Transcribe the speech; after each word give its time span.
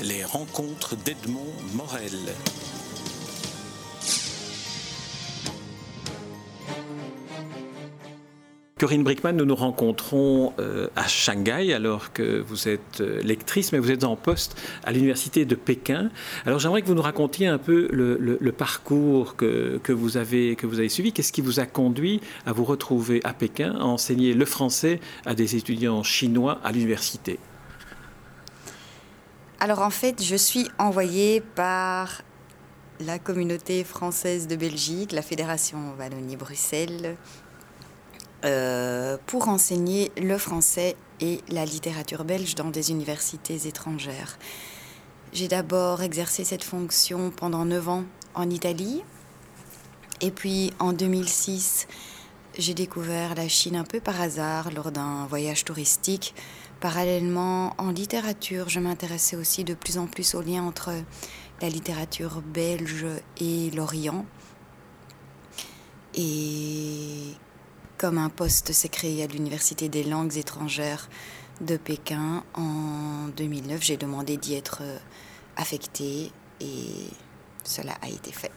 Les 0.00 0.24
rencontres 0.24 0.96
d'Edmond 0.96 1.52
Morel. 1.74 2.34
Corinne 8.78 9.04
Brickman, 9.04 9.36
nous 9.36 9.44
nous 9.44 9.54
rencontrons 9.54 10.54
euh, 10.58 10.88
à 10.96 11.06
Shanghai 11.06 11.72
alors 11.72 12.12
que 12.12 12.40
vous 12.40 12.68
êtes 12.68 13.00
euh, 13.00 13.22
lectrice, 13.22 13.70
mais 13.70 13.78
vous 13.78 13.92
êtes 13.92 14.02
en 14.02 14.16
poste 14.16 14.60
à 14.82 14.90
l'université 14.90 15.44
de 15.44 15.54
Pékin. 15.54 16.10
Alors 16.46 16.58
j'aimerais 16.58 16.82
que 16.82 16.88
vous 16.88 16.94
nous 16.94 17.02
racontiez 17.02 17.46
un 17.46 17.58
peu 17.58 17.86
le, 17.92 18.52
parcours 18.52 19.36
que, 19.36 19.92
vous 19.92 20.16
avez, 20.16 20.56
que 20.56 20.66
vous 20.66 20.80
avez 20.80 20.88
suivi. 20.88 21.12
Qu'est-ce 21.12 21.32
qui 21.32 21.42
vous 21.42 21.60
a 21.60 21.66
conduit 21.66 22.20
à 22.44 22.52
vous 22.52 22.64
retrouver 22.64 23.20
à 23.22 23.34
Pékin, 23.34 23.76
à 23.78 23.84
enseigner 23.84 24.34
le 24.34 24.44
français 24.44 24.98
à 25.26 25.34
des 25.34 25.54
étudiants 25.54 26.02
chinois 26.02 26.58
à 26.64 26.72
l'université? 26.72 27.38
Alors 29.62 29.82
en 29.82 29.90
fait, 29.90 30.20
je 30.20 30.34
suis 30.34 30.68
envoyée 30.76 31.40
par 31.40 32.22
la 32.98 33.20
communauté 33.20 33.84
française 33.84 34.48
de 34.48 34.56
Belgique, 34.56 35.12
la 35.12 35.22
Fédération 35.22 35.94
Wallonie-Bruxelles, 35.96 37.16
euh, 38.44 39.16
pour 39.24 39.48
enseigner 39.48 40.10
le 40.20 40.36
français 40.36 40.96
et 41.20 41.42
la 41.48 41.64
littérature 41.64 42.24
belge 42.24 42.56
dans 42.56 42.70
des 42.70 42.90
universités 42.90 43.68
étrangères. 43.68 44.36
J'ai 45.32 45.46
d'abord 45.46 46.02
exercé 46.02 46.42
cette 46.42 46.64
fonction 46.64 47.30
pendant 47.30 47.64
9 47.64 47.88
ans 47.88 48.04
en 48.34 48.50
Italie. 48.50 49.04
Et 50.20 50.32
puis 50.32 50.72
en 50.80 50.92
2006, 50.92 51.86
j'ai 52.58 52.74
découvert 52.74 53.36
la 53.36 53.46
Chine 53.46 53.76
un 53.76 53.84
peu 53.84 54.00
par 54.00 54.20
hasard 54.20 54.72
lors 54.72 54.90
d'un 54.90 55.24
voyage 55.26 55.64
touristique. 55.64 56.34
Parallèlement, 56.82 57.74
en 57.78 57.92
littérature, 57.92 58.68
je 58.68 58.80
m'intéressais 58.80 59.36
aussi 59.36 59.62
de 59.62 59.72
plus 59.72 59.98
en 59.98 60.08
plus 60.08 60.34
au 60.34 60.42
lien 60.42 60.64
entre 60.64 60.90
la 61.60 61.68
littérature 61.68 62.42
belge 62.42 63.06
et 63.40 63.70
l'Orient. 63.70 64.26
Et 66.16 67.36
comme 67.98 68.18
un 68.18 68.30
poste 68.30 68.72
s'est 68.72 68.88
créé 68.88 69.22
à 69.22 69.28
l'Université 69.28 69.88
des 69.88 70.02
langues 70.02 70.36
étrangères 70.36 71.08
de 71.60 71.76
Pékin 71.76 72.42
en 72.54 73.28
2009, 73.36 73.80
j'ai 73.80 73.96
demandé 73.96 74.36
d'y 74.36 74.54
être 74.54 74.80
euh, 74.82 74.98
affectée 75.56 76.32
et 76.60 77.06
cela 77.62 77.92
a 78.02 78.08
été 78.08 78.32
fait. 78.32 78.50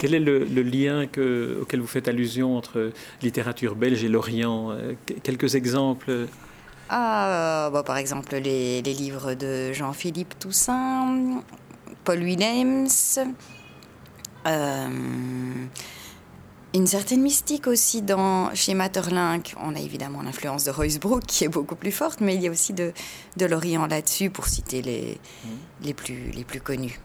Quel 0.00 0.14
est 0.14 0.18
le, 0.18 0.40
lien 0.62 1.06
que, 1.06 1.60
auquel 1.62 1.80
vous 1.80 1.86
faites 1.86 2.08
allusion 2.08 2.56
entre 2.56 2.90
littérature 3.22 3.76
belge 3.76 4.02
et 4.02 4.08
l'Orient? 4.08 4.72
Euh, 4.72 4.94
Quelques 5.22 5.54
exemples 5.54 6.26
ah, 6.96 7.70
bah, 7.72 7.82
Par 7.82 7.96
exemple, 7.96 8.36
les, 8.36 8.80
les 8.82 8.94
livres 8.94 9.34
de 9.34 9.72
Jean-Philippe 9.72 10.38
Toussaint, 10.38 11.42
Paul 12.04 12.20
Willems. 12.22 12.88
Euh, 14.46 14.88
une 16.74 16.86
certaine 16.86 17.22
mystique 17.22 17.66
aussi 17.66 18.02
dans, 18.02 18.54
chez 18.54 18.74
Materlinck. 18.74 19.54
On 19.60 19.74
a 19.74 19.80
évidemment 19.80 20.22
l'influence 20.22 20.64
de 20.64 20.70
Royce-Brook 20.70 21.22
qui 21.26 21.44
est 21.44 21.48
beaucoup 21.48 21.76
plus 21.76 21.92
forte, 21.92 22.20
mais 22.20 22.34
il 22.34 22.42
y 22.42 22.48
a 22.48 22.50
aussi 22.50 22.72
de, 22.72 22.92
de 23.36 23.46
l'Orient 23.46 23.86
là-dessus 23.86 24.30
pour 24.30 24.46
citer 24.46 24.82
les, 24.82 25.18
mmh. 25.44 25.48
les, 25.84 25.94
plus, 25.94 26.30
les 26.30 26.44
plus 26.44 26.60
connus. 26.60 27.00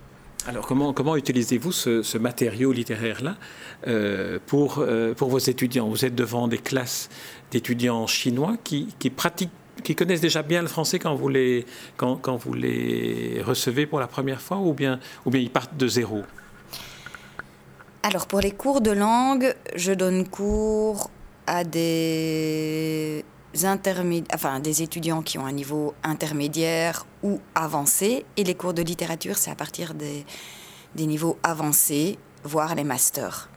Alors 0.47 0.65
comment, 0.65 0.93
comment 0.93 1.15
utilisez-vous 1.15 1.71
ce, 1.71 2.01
ce 2.01 2.17
matériau 2.17 2.71
littéraire-là 2.71 3.35
euh, 3.87 4.39
pour, 4.47 4.79
euh, 4.79 5.13
pour 5.13 5.29
vos 5.29 5.37
étudiants? 5.37 5.87
Vous 5.87 6.05
êtes 6.05 6.15
devant 6.15 6.47
des 6.47 6.57
classes 6.57 7.09
d'étudiants 7.51 8.07
chinois 8.07 8.55
qui, 8.63 8.87
qui 8.99 9.09
pratiquent 9.09 9.51
qui 9.83 9.95
connaissent 9.95 10.22
déjà 10.22 10.44
bien 10.44 10.61
le 10.61 10.67
français 10.67 10.99
quand 10.99 11.16
vous 11.16 11.30
les, 11.30 11.66
quand, 11.97 12.16
quand 12.17 12.38
vous 12.38 12.53
les 12.53 13.41
recevez 13.44 13.86
pour 13.86 13.99
la 13.99 14.08
première 14.08 14.41
fois 14.41 14.58
ou 14.58 14.73
bien, 14.73 14.99
ou 15.25 15.30
bien 15.30 15.41
ils 15.41 15.52
partent 15.52 15.77
de 15.77 15.88
zéro? 15.88 16.23
Alors 18.03 18.27
pour 18.27 18.39
les 18.39 18.52
cours 18.52 18.81
de 18.81 18.92
langue, 18.92 19.53
je 19.76 19.92
donne 19.92 20.27
cours 20.27 21.09
à 21.48 21.64
des 21.64 23.26
enfin 24.33 24.59
des 24.59 24.83
étudiants 24.83 25.23
qui 25.23 25.39
ont 25.39 25.45
un 25.45 25.52
niveau 25.52 25.95
intermédiaire 26.03 27.05
ou 27.23 27.42
avancé, 27.55 28.23
et 28.37 28.43
les 28.43 28.53
cours 28.55 28.73
de 28.73 28.83
littérature, 28.83 29.37
c'est 29.37 29.49
à 29.49 29.55
partir 29.55 29.95
des, 29.95 30.23
des 30.95 31.08
niveaux 31.08 31.37
avancés, 31.42 32.20
voire 32.43 32.76
les 32.76 32.83
masters. 32.83 33.49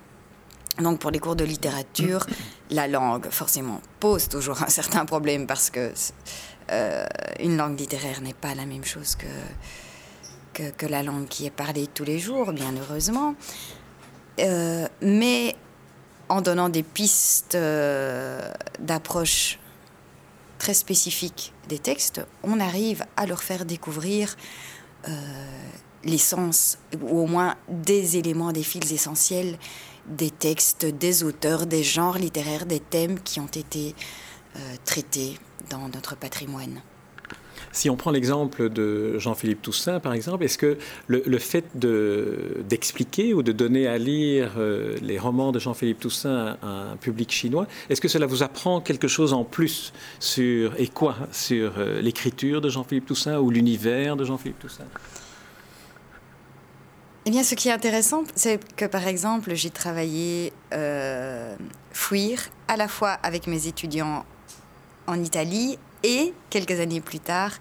Donc 0.78 1.00
pour 1.00 1.10
les 1.10 1.18
cours 1.18 1.36
de 1.36 1.44
littérature, 1.44 2.26
la 2.70 2.88
langue, 2.88 3.28
forcément, 3.30 3.80
pose 4.00 4.28
toujours 4.28 4.62
un 4.62 4.68
certain 4.68 5.04
problème 5.04 5.46
parce 5.46 5.70
que 5.70 5.92
euh, 6.70 7.04
une 7.40 7.56
langue 7.56 7.78
littéraire 7.78 8.22
n'est 8.22 8.34
pas 8.34 8.54
la 8.54 8.64
même 8.64 8.84
chose 8.84 9.16
que, 9.16 10.70
que, 10.70 10.86
la 10.86 11.02
langue 11.02 11.28
qui 11.28 11.44
est 11.44 11.50
parlée 11.50 11.86
tous 11.92 12.04
les 12.04 12.18
jours, 12.18 12.52
bien 12.52 12.72
heureusement. 12.74 13.34
Euh, 14.40 14.88
mais 15.02 15.56
en 16.30 16.40
donnant 16.40 16.70
des 16.70 16.82
pistes 16.82 17.54
euh, 17.54 18.50
d'approche 18.78 19.58
très 20.58 20.74
spécifiques 20.74 21.52
des 21.68 21.78
textes, 21.78 22.22
on 22.42 22.60
arrive 22.60 23.04
à 23.16 23.26
leur 23.26 23.42
faire 23.42 23.64
découvrir 23.64 24.36
l'essence, 26.04 26.78
ou 27.00 27.22
au 27.22 27.26
moins 27.26 27.56
des 27.68 28.16
éléments, 28.16 28.52
des 28.52 28.62
fils 28.62 28.92
essentiels 28.92 29.58
des 30.06 30.30
textes, 30.30 30.86
des 30.86 31.24
auteurs, 31.24 31.66
des 31.66 31.82
genres 31.82 32.18
littéraires, 32.18 32.66
des 32.66 32.80
thèmes 32.80 33.20
qui 33.20 33.40
ont 33.40 33.46
été 33.46 33.94
traités 34.84 35.38
dans 35.70 35.88
notre 35.88 36.14
patrimoine. 36.16 36.82
Si 37.72 37.88
on 37.88 37.96
prend 37.96 38.10
l'exemple 38.10 38.68
de 38.68 39.18
Jean-Philippe 39.18 39.62
Toussaint, 39.62 39.98
par 39.98 40.12
exemple, 40.12 40.44
est-ce 40.44 40.58
que 40.58 40.76
le, 41.06 41.38
fait 41.38 41.64
d'expliquer 41.76 43.32
ou 43.32 43.42
de 43.42 43.52
donner 43.52 43.86
à 43.86 43.96
lire 43.96 44.52
euh, 44.58 44.96
les 45.00 45.18
romans 45.18 45.52
de 45.52 45.58
Jean-Philippe 45.58 46.00
Toussaint 46.00 46.58
à 46.62 46.92
un 46.92 46.96
public 46.96 47.32
chinois, 47.32 47.66
est-ce 47.88 48.00
que 48.00 48.08
cela 48.08 48.26
vous 48.26 48.42
apprend 48.42 48.82
quelque 48.82 49.08
chose 49.08 49.32
en 49.32 49.44
plus 49.44 49.92
sur, 50.20 50.78
et 50.78 50.88
quoi, 50.88 51.16
sur 51.32 51.78
euh, 51.78 52.02
l'écriture 52.02 52.60
de 52.60 52.68
Jean-Philippe 52.68 53.06
Toussaint 53.06 53.38
ou 53.38 53.50
l'univers 53.50 54.16
de 54.16 54.24
Jean-Philippe 54.24 54.58
Toussaint? 54.58 54.84
Eh 57.24 57.30
bien, 57.30 57.44
ce 57.44 57.54
qui 57.54 57.68
est 57.68 57.72
intéressant, 57.72 58.24
c'est 58.34 58.58
que 58.74 58.84
par 58.84 59.06
exemple, 59.06 59.54
j'ai 59.54 59.70
travaillé 59.70 60.52
euh, 60.72 61.54
Fuir 61.92 62.50
à 62.68 62.76
la 62.76 62.88
fois 62.88 63.10
avec 63.22 63.46
mes 63.46 63.66
étudiants 63.66 64.24
en 65.06 65.22
Italie 65.22 65.78
et 66.02 66.32
quelques 66.50 66.80
années 66.80 67.00
plus 67.00 67.20
tard 67.20 67.52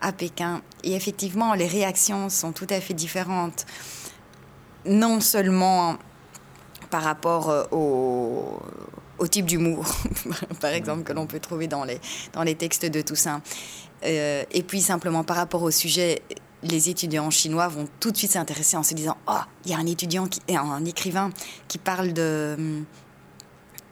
à 0.00 0.12
Pékin. 0.12 0.62
Et 0.84 0.94
effectivement, 0.94 1.54
les 1.54 1.66
réactions 1.66 2.28
sont 2.28 2.52
tout 2.52 2.66
à 2.70 2.80
fait 2.80 2.94
différentes. 2.94 3.66
Non 4.86 5.20
seulement 5.20 5.96
par 6.90 7.02
rapport 7.02 7.50
euh, 7.50 7.64
au, 7.72 8.60
au 9.18 9.26
type 9.26 9.46
d'humour, 9.46 9.84
par 10.60 10.70
exemple, 10.70 11.02
que 11.02 11.12
l'on 11.12 11.26
peut 11.26 11.40
trouver 11.40 11.66
dans 11.66 11.84
les, 11.84 12.00
dans 12.32 12.42
les 12.42 12.54
textes 12.54 12.86
de 12.86 13.00
Toussaint. 13.00 13.42
Euh, 14.04 14.44
et 14.52 14.62
puis 14.62 14.80
simplement 14.80 15.24
par 15.24 15.36
rapport 15.36 15.62
au 15.62 15.70
sujet, 15.70 16.22
les 16.62 16.88
étudiants 16.88 17.30
chinois 17.30 17.68
vont 17.68 17.88
tout 18.00 18.10
de 18.10 18.16
suite 18.16 18.32
s'intéresser 18.32 18.76
en 18.76 18.82
se 18.82 18.94
disant 18.94 19.16
Oh, 19.28 19.40
il 19.64 19.70
y 19.70 19.74
a 19.74 19.78
un 19.78 19.86
étudiant, 19.86 20.28
un 20.48 20.84
écrivain 20.84 21.30
qui 21.68 21.78
parle 21.78 22.12
de, 22.12 22.82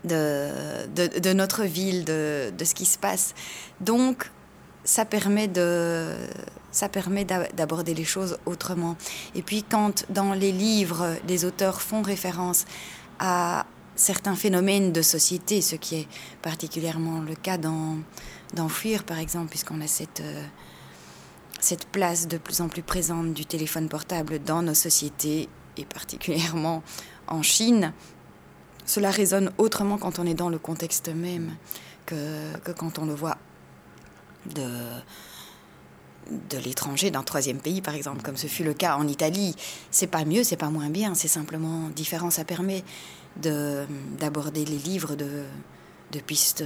de, 0.04 1.18
de, 1.18 1.32
notre 1.32 1.64
ville, 1.64 2.04
de, 2.04 2.52
de, 2.56 2.64
ce 2.64 2.74
qui 2.74 2.86
se 2.86 2.98
passe. 2.98 3.34
Donc, 3.80 4.30
ça 4.84 5.04
permet 5.04 5.48
de 5.48 6.14
ça 6.70 6.90
permet 6.90 7.24
d'aborder 7.24 7.94
les 7.94 8.04
choses 8.04 8.36
autrement. 8.44 8.96
Et 9.34 9.40
puis 9.40 9.62
quand 9.62 10.04
dans 10.10 10.34
les 10.34 10.52
livres, 10.52 11.16
les 11.26 11.46
auteurs 11.46 11.80
font 11.80 12.02
référence 12.02 12.66
à 13.18 13.64
certains 13.94 14.36
phénomènes 14.36 14.92
de 14.92 15.00
société, 15.00 15.62
ce 15.62 15.74
qui 15.74 15.96
est 15.96 16.08
particulièrement 16.42 17.20
le 17.20 17.34
cas 17.34 17.56
dans 17.56 17.96
d'enfuir 18.52 19.04
par 19.04 19.18
exemple, 19.18 19.48
puisqu'on 19.48 19.80
a 19.80 19.86
cette 19.86 20.20
euh, 20.20 20.44
cette 21.66 21.86
place 21.86 22.28
de 22.28 22.38
plus 22.38 22.60
en 22.60 22.68
plus 22.68 22.82
présente 22.82 23.34
du 23.34 23.44
téléphone 23.44 23.88
portable 23.88 24.38
dans 24.38 24.62
nos 24.62 24.72
sociétés 24.72 25.48
et 25.76 25.84
particulièrement 25.84 26.84
en 27.26 27.42
Chine, 27.42 27.92
cela 28.84 29.10
résonne 29.10 29.50
autrement 29.58 29.98
quand 29.98 30.20
on 30.20 30.26
est 30.26 30.34
dans 30.34 30.48
le 30.48 30.60
contexte 30.60 31.08
même 31.08 31.56
que, 32.06 32.14
quand 32.78 33.00
on 33.00 33.04
le 33.04 33.14
voit 33.14 33.36
de, 34.54 34.68
de 36.50 36.58
l'étranger, 36.58 37.10
d'un 37.10 37.24
troisième 37.24 37.58
pays, 37.58 37.82
par 37.82 37.96
exemple, 37.96 38.22
comme 38.22 38.36
ce 38.36 38.46
fut 38.46 38.62
le 38.62 38.72
cas 38.72 38.94
en 38.94 39.08
Italie. 39.08 39.56
C'est 39.90 40.06
pas 40.06 40.24
mieux, 40.24 40.44
c'est 40.44 40.56
pas 40.56 40.70
moins 40.70 40.88
bien, 40.88 41.16
c'est 41.16 41.26
simplement 41.26 41.88
différent. 41.88 42.30
Ça 42.30 42.44
permet 42.44 42.84
d'aborder 43.38 44.64
les 44.64 44.78
livres 44.78 45.16
de, 45.16 45.42
de 46.12 46.20
pistes 46.20 46.62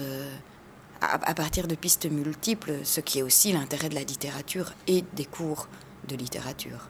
à, 1.01 1.35
partir 1.35 1.67
de 1.67 1.75
pistes 1.75 2.11
multiples, 2.11 2.73
ce 2.85 3.01
qui 3.01 3.21
est 3.21 3.23
aussi 3.23 3.53
l'intérêt 3.53 3.89
de 3.89 3.95
la 3.95 4.03
littérature 4.03 4.73
et 4.87 5.05
des 5.15 5.25
cours 5.25 5.69
de 6.09 6.17
littérature. 6.17 6.89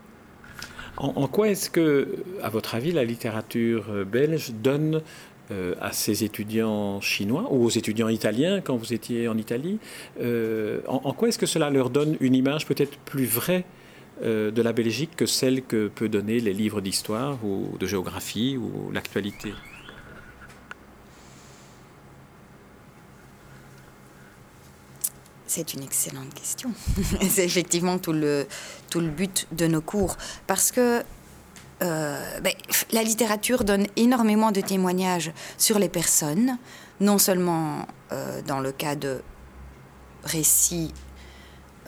En, 0.97 1.29
quoi 1.29 1.49
est-ce 1.49 1.71
que, 1.71 2.17
à 2.43 2.51
votre 2.51 2.75
avis, 2.75 2.93
la 2.93 3.05
littérature 3.05 3.87
euh, 3.91 4.05
belge 4.05 4.51
donne 4.51 5.03
euh, 5.51 5.75
à 5.81 5.93
ses 5.93 6.25
étudiants 6.25 7.01
chinois 7.01 7.47
ou 7.51 7.65
aux 7.65 7.71
étudiants 7.71 8.09
italiens 8.09 8.61
quand 8.61 8.77
vous 8.77 8.93
étiez 8.93 9.27
en 9.27 9.39
Italie, 9.39 9.79
euh, 10.21 10.81
en, 10.87 11.13
quoi 11.13 11.29
est-ce 11.29 11.39
que 11.39 11.47
cela 11.47 11.71
leur 11.71 11.91
donne 11.91 12.17
une 12.21 12.35
image 12.35 12.67
peut-être 12.67 12.99
plus 12.99 13.25
vraie 13.25 13.65
de 14.23 14.61
la 14.61 14.75
Belgique 14.75 15.13
que 15.17 15.25
celle 15.25 15.63
que 15.63 15.89
peut 15.89 16.11
donner 16.11 16.41
les 16.41 16.53
livres 16.53 16.83
d'histoire 16.83 17.39
ou 17.43 17.79
de 17.79 17.87
géographie 17.87 18.59
ou 18.59 18.93
l'actualité? 18.93 19.55
C'est 25.53 25.75
une 25.75 25.83
excellente 25.83 26.33
question. 26.33 26.71
C'est 27.29 27.45
effectivement 27.45 27.99
tout 27.99 28.13
le, 28.13 28.47
tout 28.89 29.01
le 29.01 29.09
but 29.09 29.49
de 29.51 29.67
nos 29.67 29.81
cours. 29.81 30.17
Parce 30.47 30.71
que 30.71 31.03
euh, 31.83 32.39
ben, 32.39 32.53
la 32.93 33.03
littérature 33.03 33.65
donne 33.65 33.89
énormément 33.97 34.53
de 34.53 34.61
témoignages 34.61 35.33
sur 35.59 35.81
les 35.81 35.89
personnes, 35.89 36.57
non 37.01 37.19
seulement 37.19 37.89
euh, 38.13 38.41
dans 38.43 38.61
le 38.61 38.71
cas 38.71 38.95
de 38.95 39.23
récits 40.23 40.95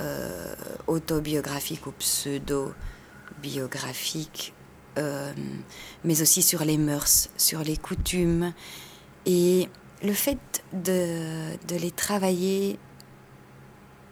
euh, 0.01 0.57
autobiographiques 0.89 1.87
ou 1.87 1.93
pseudo-biographiques, 1.93 4.55
mais 4.97 6.21
aussi 6.21 6.43
sur 6.43 6.65
les 6.65 6.79
mœurs, 6.79 7.29
sur 7.37 7.61
les 7.61 7.77
coutumes. 7.77 8.55
Et 9.25 9.69
le 10.03 10.15
fait 10.15 10.65
de, 10.73 11.57
de 11.69 11.77
les 11.77 11.93
travailler 11.93 12.81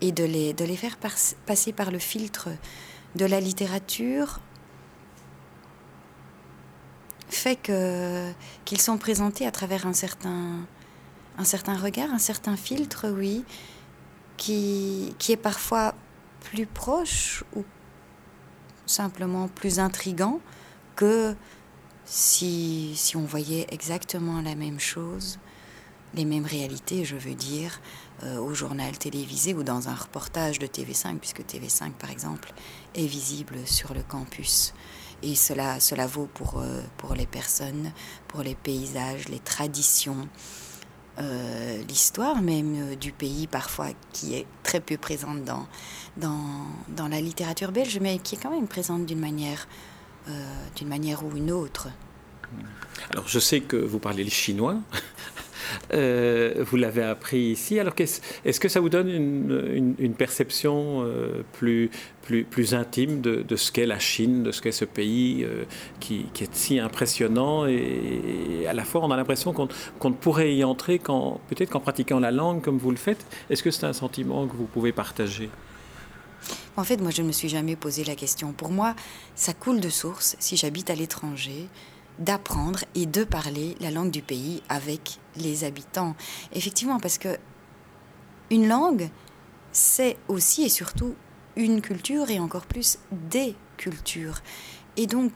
et 0.01 0.13
de 0.13 0.25
les, 0.25 0.53
de 0.53 0.65
les 0.65 0.77
faire 0.77 0.97
passer 0.97 1.73
par 1.73 1.91
le 1.91 1.99
filtre 1.99 2.49
de 3.17 3.25
la 3.25 3.41
littérature 3.41 4.41
fait 7.29 7.57
que 7.57 8.33
qu'ils 8.65 8.81
sont 8.81 8.99
présentés 8.99 9.47
à 9.47 9.51
travers 9.51 9.87
un 9.87 9.93
certain 9.93 10.67
un 11.39 11.45
certain 11.45 11.77
regard, 11.77 12.13
un 12.13 12.19
certain 12.19 12.57
filtre, 12.57 13.09
oui, 13.09 13.45
qui, 14.37 15.15
qui 15.19 15.33
est 15.33 15.37
parfois 15.39 15.95
plus 16.41 16.67
proche 16.67 17.45
ou 17.57 17.65
simplement 18.85 19.49
plus 19.49 19.79
intrigant 19.79 20.41
que 20.97 21.35
si, 22.05 22.93
si 22.97 23.17
on 23.17 23.25
voyait 23.25 23.67
exactement 23.71 24.43
la 24.43 24.55
même 24.55 24.81
chose, 24.81 25.39
les 26.15 26.25
mêmes 26.25 26.47
réalités, 26.47 27.05
je 27.05 27.17
veux 27.17 27.35
dire, 27.35 27.81
euh, 28.23 28.39
au 28.39 28.55
journal 28.55 28.97
télévisé 28.99 29.55
ou 29.55 29.63
dans 29.63 29.89
un 29.89 29.95
reportage 29.95 30.59
de 30.59 30.67
TV5, 30.67 31.19
puisque 31.19 31.41
TV5, 31.41 31.93
par 31.93 32.11
exemple, 32.11 32.53
est 32.95 33.07
visible 33.07 33.57
sur 33.65 33.95
le 33.95 34.03
campus. 34.03 34.75
Et 35.23 35.35
cela, 35.35 35.81
cela 35.81 36.07
vaut 36.07 36.29
pour, 36.33 36.61
euh, 36.61 36.83
pour 36.97 37.15
les 37.15 37.27
personnes, 37.27 37.93
pour 38.29 38.43
les 38.43 38.55
paysages, 38.55 39.29
les 39.29 39.39
traditions, 39.39 40.29
euh, 41.19 41.83
l'histoire 41.89 42.41
même 42.41 42.97
du 42.97 43.13
pays 43.13 43.47
parfois 43.47 43.89
qui 44.13 44.35
est 44.35 44.47
très 44.63 44.81
peu 44.81 44.97
présente 44.97 45.45
dans, 45.45 45.67
dans, 46.17 46.67
dans, 46.89 47.09
la 47.09 47.21
littérature 47.21 47.73
belge, 47.73 47.99
mais 48.01 48.19
qui 48.19 48.37
est 48.37 48.39
quand 48.39 48.51
même 48.51 48.69
présente 48.69 49.05
d'une 49.05 49.19
manière, 49.19 49.69
d'une 50.77 50.89
manière 50.89 51.25
ou 51.25 51.37
une 51.37 51.51
autre. 51.51 51.89
Alors 53.11 53.29
je 53.29 53.39
sais 53.39 53.61
que 53.61 53.77
vous 53.77 53.99
parlez 53.99 54.25
le 54.25 54.31
chinois. 54.31 54.77
Euh, 55.93 56.55
vous 56.59 56.77
l'avez 56.77 57.03
appris 57.03 57.39
ici. 57.39 57.79
Alors, 57.79 57.95
est-ce 57.99 58.61
que 58.61 58.69
ça 58.69 58.81
vous 58.81 58.89
donne 58.89 59.09
une, 59.09 60.15
perception 60.15 61.03
euh, 61.03 61.43
plus, 61.53 61.91
plus, 62.23 62.45
plus, 62.45 62.75
intime 62.75 63.21
de, 63.21 63.57
ce 63.57 63.73
qu'est 63.73 63.87
la 63.87 63.99
Chine, 63.99 64.43
de 64.43 64.53
ce 64.53 64.61
qu'est 64.61 64.73
ce 64.73 64.85
pays 64.85 65.45
euh, 65.45 65.65
qui, 65.99 66.27
est 66.41 66.55
si 66.55 66.79
impressionnant 66.79 67.67
et, 67.67 68.67
à 68.69 68.73
la 68.73 68.85
fois 68.85 69.03
on 69.03 69.11
a 69.11 69.17
l'impression 69.17 69.53
qu'on 69.53 70.11
ne 70.11 70.15
pourrait 70.15 70.55
y 70.55 70.65
entrer 70.65 70.99
peut-être 70.99 71.71
qu'en 71.71 71.81
pratiquant 71.81 72.21
la 72.21 72.31
langue 72.31 72.61
comme 72.61 72.79
vous 72.79 72.91
le 72.91 72.97
faites. 72.97 73.25
Est-ce 73.49 73.63
que 73.63 73.71
c'est 73.71 73.87
un 73.87 73.93
sentiment 73.93 74.47
que 74.47 74.57
vous 74.57 74.67
pouvez 74.67 74.93
partager? 74.93 75.49
En 76.77 76.85
fait, 76.85 76.99
moi, 76.99 77.11
je 77.11 77.23
ne 77.23 77.27
me 77.27 77.33
suis 77.33 77.49
jamais 77.49 77.77
posé 77.77 78.05
la 78.05 78.15
question. 78.15 78.53
Pour 78.53 78.71
moi, 78.71 78.95
ça 79.35 79.53
coule 79.53 79.81
de 79.81 79.89
source 79.89 80.37
si 80.39 80.57
j'habite 80.57 80.89
à 80.89 80.95
l'étranger 80.95 81.67
d'apprendre 82.21 82.85
et 82.95 83.07
de 83.07 83.25
parler 83.25 83.77
la 83.81 83.91
langue 83.91 84.11
du 84.11 84.23
pays 84.23 84.63
avec 84.69 85.19
les 85.37 85.65
habitants. 85.65 86.15
Effectivement, 86.53 87.01
parce 87.01 87.19
que 87.19 87.37
une 88.51 88.69
langue, 88.69 89.11
c'est 89.73 90.17
aussi 90.29 90.65
et 90.65 90.69
surtout 90.69 91.15
une 91.57 91.81
culture 91.81 92.31
et 92.31 92.39
encore 92.39 92.67
plus 92.67 92.99
des 93.11 93.57
cultures. 93.77 94.41
Et 94.97 95.07
donc, 95.07 95.33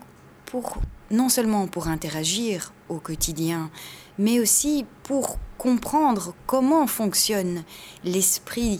non 1.11 1.29
seulement 1.29 1.67
pour 1.67 1.89
interagir 1.89 2.73
au 2.89 2.99
quotidien, 2.99 3.71
mais 4.19 4.39
aussi 4.39 4.87
pour 5.03 5.39
comprendre 5.59 6.35
comment 6.47 6.87
fonctionne 6.87 7.65
l'esprit 8.05 8.79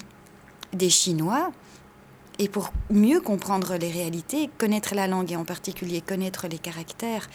des 0.73 0.91
Chinois, 0.91 1.51
et 2.39 2.49
pour 2.49 2.73
mieux 2.91 3.21
comprendre 3.21 3.77
les 3.77 3.91
réalités, 3.91 4.51
connaître 4.59 4.95
la 4.95 5.07
langue 5.07 5.31
et 5.31 5.37
en 5.37 5.45
particulier 5.45 6.01
connaître 6.01 6.49
les 6.49 6.59
caractères, 6.59 7.29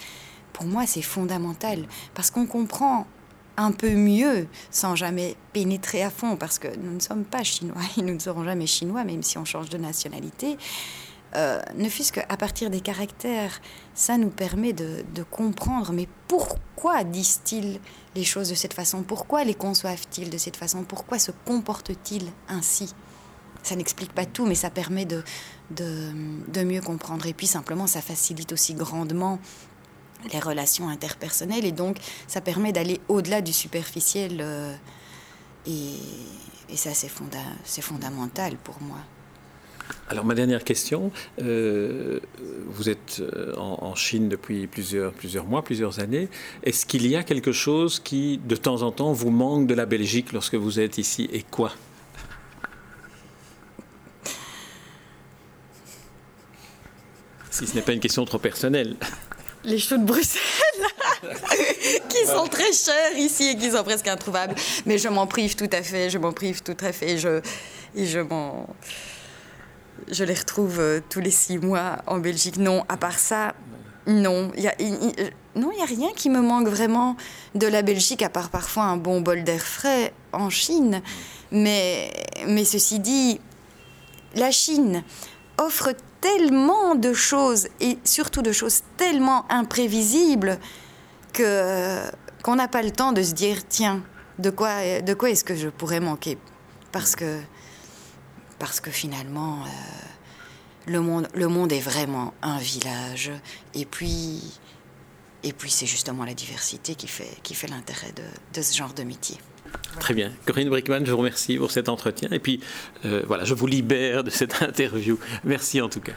pour 0.59 0.67
moi, 0.67 0.85
c'est 0.85 1.01
fondamental 1.01 1.85
parce 2.13 2.31
qu'on 2.31 2.45
comprend 2.45 3.07
un 3.55 3.71
peu 3.71 3.91
mieux 3.91 4.45
sans 4.71 4.93
jamais 4.93 5.37
pénétrer 5.53 6.03
à 6.03 6.09
fond 6.09 6.35
parce 6.35 6.59
que 6.59 6.67
nous 6.75 6.93
ne 6.93 6.99
sommes 6.99 7.23
pas 7.23 7.43
chinois 7.43 7.81
et 7.97 8.01
nous 8.01 8.13
ne 8.13 8.19
serons 8.19 8.43
jamais 8.43 8.67
chinois 8.67 9.05
même 9.05 9.23
si 9.23 9.37
on 9.37 9.45
change 9.45 9.69
de 9.69 9.77
nationalité. 9.77 10.57
Euh, 11.37 11.61
ne 11.75 11.87
fût-ce 11.87 12.11
qu'à 12.11 12.35
partir 12.35 12.69
des 12.69 12.81
caractères, 12.81 13.61
ça 13.93 14.17
nous 14.17 14.31
permet 14.31 14.73
de, 14.73 15.23
comprendre, 15.31 15.93
mais 15.93 16.09
pourquoi 16.27 17.05
disent-ils 17.05 17.79
les 18.15 18.23
choses 18.25 18.49
de 18.49 18.55
cette 18.55 18.73
façon? 18.73 19.03
Pourquoi 19.03 19.45
les 19.45 19.53
conçoivent-ils 19.53 20.29
de 20.29 20.37
cette 20.37 20.57
façon? 20.57 20.83
Pourquoi 20.83 21.19
se 21.19 21.31
comportent-ils 21.45 22.33
ainsi? 22.49 22.93
Ça 23.63 23.75
n'explique 23.75 24.13
pas 24.13 24.25
tout, 24.25 24.45
mais 24.45 24.55
ça 24.55 24.69
permet 24.69 25.05
de, 25.05 25.23
mieux 26.63 26.81
comprendre. 26.81 27.27
Et 27.27 27.33
puis 27.33 27.47
simplement, 27.47 27.87
ça 27.87 28.01
facilite 28.01 28.51
aussi 28.51 28.73
grandement 28.73 29.39
les 30.31 30.39
relations 30.39 30.89
interpersonnelles 30.89 31.65
et 31.65 31.71
donc 31.71 31.97
ça 32.27 32.41
permet 32.41 32.71
d'aller 32.71 32.99
au-delà 33.07 33.41
du 33.41 33.53
superficiel 33.53 34.37
euh, 34.41 34.73
et, 35.67 36.75
ça 36.75 36.91
c'est 36.93 37.81
fondamental 37.81 38.55
pour 38.63 38.81
moi. 38.81 38.99
Alors 40.07 40.23
ma 40.23 40.35
dernière 40.35 40.63
question, 40.63 41.11
euh, 41.41 42.19
vous 42.67 42.89
êtes 42.89 43.21
euh, 43.21 43.55
en, 43.57 43.95
Chine 43.95 44.29
depuis 44.29 44.67
plusieurs, 44.67 45.11
plusieurs 45.13 45.45
mois, 45.45 45.63
plusieurs 45.63 45.99
années. 45.99 46.29
Est-ce 46.63 46.85
qu'il 46.85 47.07
y 47.07 47.15
a 47.15 47.23
quelque 47.23 47.51
chose 47.51 47.99
qui 47.99 48.37
de 48.37 48.55
temps 48.55 48.83
en 48.83 48.91
temps 48.91 49.13
vous 49.13 49.31
manque 49.31 49.67
de 49.67 49.73
la 49.73 49.85
Belgique 49.85 50.31
lorsque 50.31 50.55
vous 50.55 50.79
êtes 50.79 50.99
ici 50.99 51.27
et 51.33 51.43
quoi? 51.43 51.71
Si 57.49 57.67
ce 57.67 57.75
n'est 57.75 57.81
pas 57.81 57.93
une 57.93 57.99
question 57.99 58.23
trop 58.25 58.39
personnelle 58.39 58.95
les 59.63 59.77
choux 59.77 59.97
de 59.97 60.05
Bruxelles, 60.05 60.41
qui 62.09 62.25
sont 62.25 62.47
très 62.47 62.71
chers 62.71 63.17
ici 63.17 63.49
et 63.49 63.57
qui 63.57 63.71
sont 63.71 63.83
presque 63.83 64.07
introuvables. 64.07 64.55
Mais 64.85 64.97
je 64.97 65.07
m'en 65.07 65.27
prive 65.27 65.55
tout 65.55 65.69
à 65.71 65.81
fait, 65.81 66.09
je 66.09 66.17
m'en 66.17 66.31
prive 66.31 66.61
tout 66.61 66.77
à 66.81 66.91
fait. 66.91 67.17
Je, 67.17 67.41
et 67.95 68.05
je 68.05 68.19
m'en. 68.19 68.67
Je 70.09 70.23
les 70.23 70.33
retrouve 70.33 70.79
euh, 70.79 71.01
tous 71.09 71.19
les 71.19 71.31
six 71.31 71.57
mois 71.57 71.97
en 72.07 72.19
Belgique. 72.19 72.57
Non, 72.57 72.85
à 72.87 72.97
part 72.97 73.19
ça, 73.19 73.53
non. 74.07 74.51
Il 74.55 74.63
y 74.63 74.67
a, 74.67 74.75
non, 75.55 75.71
il 75.71 75.75
n'y 75.75 75.83
a 75.83 75.85
rien 75.85 76.09
qui 76.15 76.29
me 76.29 76.41
manque 76.41 76.67
vraiment 76.67 77.15
de 77.53 77.67
la 77.67 77.81
Belgique, 77.81 78.21
à 78.21 78.29
part 78.29 78.49
parfois 78.49 78.83
un 78.83 78.97
bon 78.97 79.21
bol 79.21 79.43
d'air 79.43 79.61
frais 79.61 80.13
en 80.31 80.49
Chine. 80.49 81.01
Mais, 81.51 82.13
mais 82.47 82.63
ceci 82.63 82.99
dit, 82.99 83.39
la 84.35 84.51
Chine 84.51 85.03
offre 85.57 85.93
tellement 86.21 86.95
de 86.95 87.13
choses 87.13 87.67
et 87.79 87.97
surtout 88.03 88.41
de 88.41 88.51
choses 88.51 88.81
tellement 88.97 89.45
imprévisibles 89.49 90.59
que 91.33 92.01
qu'on 92.43 92.55
n'a 92.55 92.67
pas 92.67 92.81
le 92.81 92.91
temps 92.91 93.11
de 93.11 93.21
se 93.21 93.33
dire 93.33 93.67
tiens 93.67 94.01
de 94.37 94.49
quoi 94.49 95.01
de 95.01 95.13
quoi 95.13 95.29
est-ce 95.29 95.43
que 95.43 95.55
je 95.55 95.69
pourrais 95.69 95.99
manquer? 95.99 96.37
Parce 96.91 97.15
que 97.15 97.39
parce 98.57 98.79
que 98.79 98.91
finalement 98.91 99.63
euh, 99.63 99.67
le 100.87 101.01
monde 101.01 101.27
le 101.33 101.47
monde 101.47 101.71
est 101.71 101.79
vraiment 101.79 102.33
un 102.41 102.57
village 102.57 103.31
et 103.73 103.85
puis 103.85 104.41
et 105.43 105.53
puis 105.53 105.71
c'est 105.71 105.85
justement 105.85 106.25
la 106.25 106.33
diversité 106.33 106.95
qui 106.95 107.07
fait 107.07 107.37
qui 107.43 107.53
fait 107.53 107.67
l'intérêt 107.67 108.11
de, 108.11 108.23
de 108.53 108.61
ce 108.61 108.75
genre 108.75 108.93
de 108.93 109.03
métier. 109.03 109.37
Très 109.99 110.13
bien. 110.13 110.31
Corinne 110.45 110.69
Brickman, 110.69 111.05
je 111.05 111.11
vous 111.11 111.17
remercie 111.17 111.57
pour 111.57 111.71
cet 111.71 111.89
entretien. 111.89 112.29
Et 112.31 112.39
puis, 112.39 112.61
euh, 113.05 113.23
voilà, 113.27 113.43
je 113.43 113.53
vous 113.53 113.67
libère 113.67 114.23
de 114.23 114.29
cette 114.29 114.61
interview. 114.61 115.19
Merci 115.43 115.81
en 115.81 115.89
tout 115.89 115.99
cas. 115.99 116.13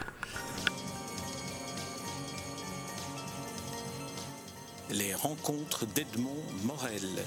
Les 4.91 5.15
rencontres 5.15 5.87
d'Edmond 5.87 6.45
Morel. 6.65 7.25